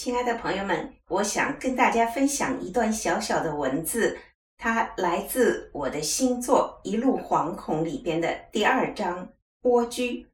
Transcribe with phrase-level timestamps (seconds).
[0.00, 4.16] 亲爱的朋友们，我想跟大家分享一段小小的文字，
[4.56, 9.28] 它来自我的新作《一路惶恐》里边的第二章
[9.62, 10.24] “蜗居”。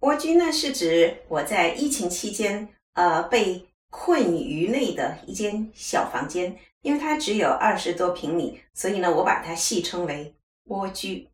[0.00, 10.34] 蜗居呢，是指我在疫情期间，呃，被困于内的一间小房间，因为它只有二十多平米，所以呢，我把它戏称为
[10.68, 11.26] “蜗居”。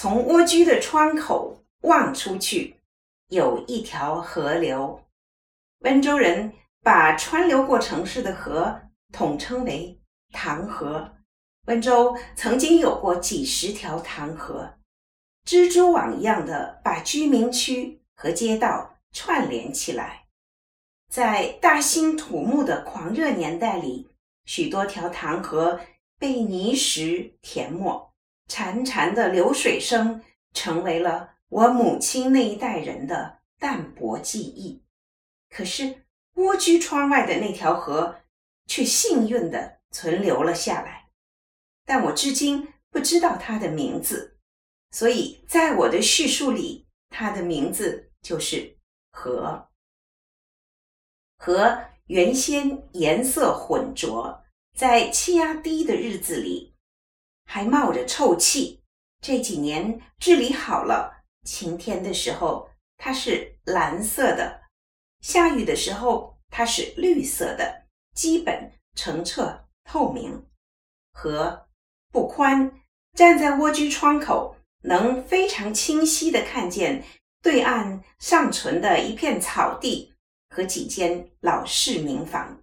[0.00, 2.76] 从蜗居的窗口望出去，
[3.30, 5.02] 有一条河流。
[5.80, 6.52] 温州人
[6.84, 8.80] 把穿流过城市的河
[9.12, 10.00] 统称为
[10.32, 11.16] 塘河。
[11.66, 14.74] 温州曾经有过几十条塘河，
[15.44, 20.26] 蜘蛛网一样的把居民区和街道串联起来。
[21.10, 24.08] 在大兴土木的狂热年代里，
[24.44, 25.80] 许多条塘河
[26.20, 28.07] 被泥石填没。
[28.48, 34.82] 潺潺的流水声成为了我母亲那一代人的淡薄记忆。
[35.50, 38.20] 可是蜗居窗外的那条河
[38.66, 41.10] 却幸运地存留了下来，
[41.84, 44.38] 但我至今不知道它的名字，
[44.90, 48.76] 所以在我的叙述里，它的名字就是
[49.10, 49.68] 河。
[51.38, 54.42] 河原先颜色浑浊，
[54.76, 56.74] 在气压低的日子里。
[57.48, 58.82] 还冒着臭气。
[59.22, 62.68] 这几年治理好了，晴天的时候
[62.98, 64.60] 它是蓝色的，
[65.22, 70.46] 下雨的时候它是绿色的，基本澄澈透明。
[71.12, 71.66] 河
[72.12, 72.70] 不宽，
[73.14, 77.02] 站在蜗居窗口，能非常清晰地看见
[77.42, 80.14] 对岸尚存的一片草地
[80.50, 82.62] 和几间老式民房，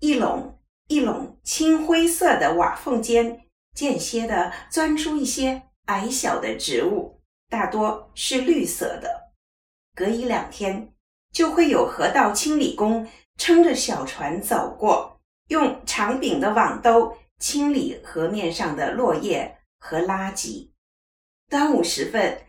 [0.00, 0.58] 一垄
[0.88, 3.45] 一垄青灰色的瓦缝间。
[3.76, 9.32] 间歇地钻出一些矮小的植物，大多是绿色的。
[9.94, 10.92] 隔一两天，
[11.32, 20.70] 就会有河道清理工撑着小船走过，用长柄的网兜清理河面上的落叶和垃圾。
[21.50, 22.46] 端午时分，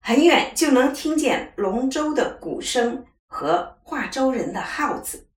[0.00, 5.28] 很远就能听见龙舟的鼓声和划舟人的号子，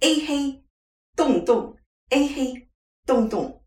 [0.00, 0.62] 哎嘿，
[1.16, 1.76] 咚咚，
[2.10, 2.68] 哎嘿，
[3.06, 3.61] 咚咚。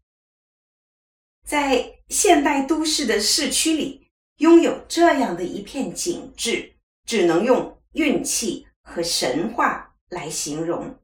[1.46, 6.74] 在现代都市的市区里，拥有这样的一片景致，
[7.06, 10.98] 只能用运气和神话来形容。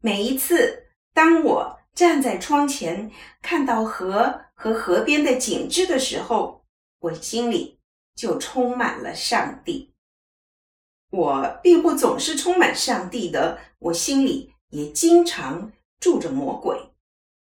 [0.00, 3.10] 每一次，当我站在窗前，
[3.42, 6.64] 看到河和河边的景致的时候，
[7.00, 7.78] 我心里
[8.14, 9.92] 就充满了上帝。
[11.10, 16.89] 我并不总是充满上帝的，我心里也经常住着魔鬼。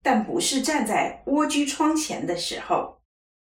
[0.03, 3.01] 但不是站在蜗居窗前的时候，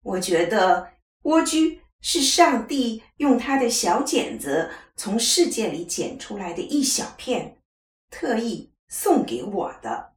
[0.03, 7.61] 我觉得蜗居是上帝用他的小剪子从世界里剪出来的一小片，
[8.09, 10.15] 特意送给我的。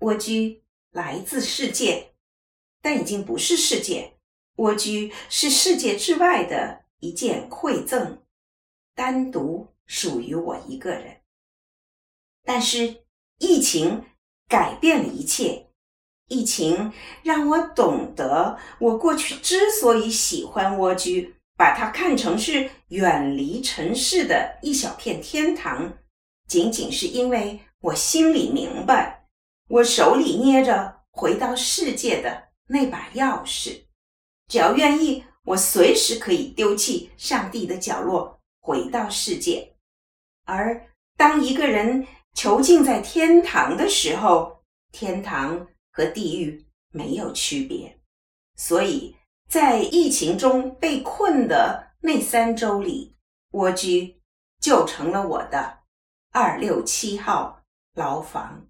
[0.00, 0.62] 蜗居
[0.92, 2.12] 来自世界，
[2.80, 4.18] 但已经不是世界。
[4.58, 8.22] 蜗居是世界之外的一件馈赠，
[8.94, 11.22] 单独属于我一个人。
[12.44, 13.04] 但是
[13.38, 14.04] 疫情。
[14.48, 15.66] 改变了一切，
[16.28, 16.92] 疫情
[17.22, 25.98] 让我懂得，我过去之所以喜欢蜗居，把它看成是远离尘世的一小片天堂，
[26.48, 29.26] 仅仅是因为我心里明白，
[29.68, 33.82] 我手里捏着回到世界的那把钥匙，
[34.48, 39.74] 只要愿意，我随时可以丢弃上帝的角落，回到世界。
[40.44, 47.98] 而当一个人，囚禁在天堂的时候，天堂和地狱没有区别，
[48.56, 49.16] 所以
[49.48, 53.16] 在疫情中被困的那三周里，
[53.52, 54.20] 蜗居
[54.60, 55.78] 就成了我的
[56.30, 57.62] 二六七号
[57.94, 58.66] 牢房。